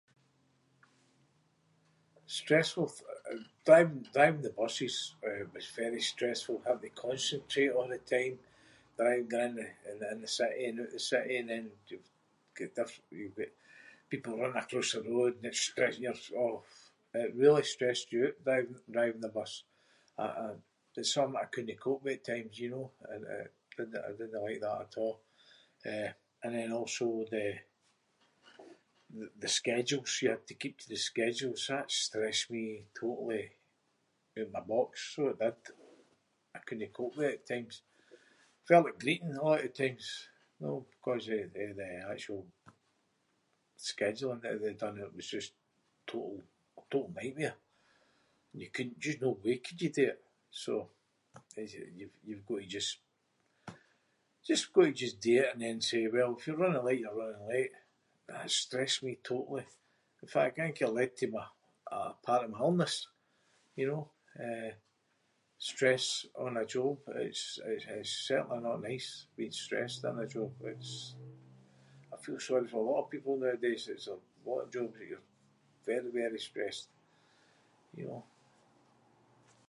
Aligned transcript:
Stressful 2.39 2.87
th- 2.87 3.09
eh, 3.31 3.37
driving- 3.65 4.07
driving 4.15 4.41
the 4.47 4.53
buses, 4.61 4.95
eh, 5.29 5.43
was 5.55 5.67
very 5.81 6.01
stressful. 6.11 6.55
Having 6.67 6.89
to 6.89 7.01
concentrate 7.07 7.75
a’ 7.79 7.83
the 7.93 7.99
time, 8.15 8.35
drivi- 8.97 9.29
going 9.33 9.57
in 9.89 9.99
the- 9.99 10.11
in 10.11 10.19
the 10.21 10.27
city 10.37 10.59
and 10.67 10.77
oot 10.83 10.91
the 10.95 10.99
city 11.11 11.33
and 11.39 11.49
then 11.51 11.65
you’ve 11.89 12.09
got 12.57 12.71
diff- 12.77 13.05
you’ve 13.17 13.35
got 13.43 13.53
people 14.11 14.33
running 14.39 14.63
across 14.63 14.91
the 14.93 15.03
road, 15.11 15.33
[inc]- 15.49 16.35
oh! 16.43 16.57
It 17.23 17.31
really 17.41 17.63
stressed 17.75 18.09
you 18.15 18.23
oot 18.27 18.37
driving- 18.45 18.83
driving 18.95 19.21
the 19.25 19.29
bus. 19.37 19.53
I- 20.23 20.37
I- 20.45 20.61
it’s 20.99 21.11
something 21.15 21.33
that 21.37 21.45
I 21.47 21.53
couldnae 21.55 21.79
cope 21.85 22.03
with 22.05 22.19
at 22.19 22.23
times, 22.29 22.59
you 22.63 22.69
know? 22.73 22.87
And 23.11 23.21
it- 23.37 23.53
didnae- 23.75 24.05
I 24.07 24.11
didnae 24.17 24.41
like 24.45 24.61
that 24.65 24.81
at 24.83 24.95
a'. 25.05 25.17
Eh, 25.91 26.11
and 26.43 26.51
then 26.55 26.71
also 26.79 27.05
the- 27.33 27.59
the 29.43 29.47
schedules. 29.59 30.21
You 30.21 30.29
had 30.33 30.45
to 30.49 30.53
keep 30.61 30.75
to 30.77 30.87
the 30.87 30.95
schedules. 31.09 31.61
That 31.71 31.87
stressed 32.05 32.47
me 32.55 32.65
totally 32.99 33.45
oot 34.39 34.51
my 34.55 34.61
box, 34.73 34.89
so 35.15 35.21
it 35.31 35.39
did. 35.41 35.57
I 36.55 36.59
couldnae 36.65 36.93
cope 36.97 37.15
with 37.17 37.29
it 37.33 37.39
at 37.39 37.45
times. 37.51 37.75
Felt 38.67 38.85
like 38.85 38.99
greeting 39.03 39.33
a 39.35 39.43
lot 39.45 39.59
of 39.65 39.73
the 39.73 39.77
times, 39.87 40.07
know, 40.61 40.77
‘cause 41.03 41.27
of, 41.27 41.33
eh, 41.63 41.73
the 41.79 41.87
actual 42.13 42.41
scheduling 43.87 44.41
that 44.41 44.59
they 44.61 44.73
done, 44.83 44.99
it 45.03 45.13
was 45.17 45.27
just 45.35 45.51
total- 46.09 46.47
total 46.91 47.11
nightmare. 47.19 47.57
And 48.53 48.59
you 48.61 48.69
c- 48.75 48.95
just 49.05 49.19
no 49.25 49.31
way 49.41 49.55
could 49.65 49.81
you 49.83 49.89
do 49.99 50.05
it. 50.13 50.19
So, 50.63 50.73
[inc] 51.25 51.55
you’ve- 51.99 52.21
you've 52.27 52.45
got 52.49 52.59
to 52.59 52.65
just- 52.77 53.01
just 54.47 54.71
got 54.73 54.83
to 54.89 54.93
just 55.03 55.17
do 55.27 55.37
and 55.49 55.59
then 55.63 55.81
say 55.89 56.07
well 56.15 56.31
if 56.37 56.41
you’re 56.47 56.61
running 56.61 56.83
late, 56.87 56.99
you’re 57.03 57.13
running 57.23 57.47
late. 57.55 57.73
That 58.29 58.49
stressed 58.63 59.01
me 59.05 59.13
totally. 59.31 59.65
In 60.23 60.27
fact 60.35 60.55
I 60.59 60.67
think 60.67 60.81
it 60.81 60.87
led 60.99 61.13
to 61.19 61.27
me- 61.33 61.47
a 61.95 61.99
part 62.27 62.43
of 62.45 62.51
my 62.53 62.59
illness, 62.65 62.95
you 63.79 63.85
know? 63.89 64.03
Eh, 64.47 64.73
stress 65.69 66.05
on 66.43 66.57
a 66.57 66.65
job 66.75 66.97
it’s- 67.27 67.59
i- 67.71 67.85
it’s 67.99 68.15
certainly 68.29 68.59
not 68.67 68.81
nice 68.89 69.09
being 69.37 69.51
stressed 69.65 70.03
in 70.09 70.19
a 70.19 70.27
job. 70.35 70.51
It’s- 70.73 71.11
I 72.13 72.17
feel 72.23 72.39
sorry 72.47 72.67
for 72.69 72.77
a 72.81 72.89
lot 72.91 73.09
people 73.13 73.37
nowadays- 73.43 73.87
it’s 73.93 74.07
a 74.07 74.17
lot 74.49 74.61
of 74.63 74.73
jobs 74.75 74.95
that 74.97 75.07
you’re 75.11 75.23
very, 75.91 76.09
very 76.19 76.39
stressed, 76.49 76.89
you 77.97 78.05
know? 78.09 78.23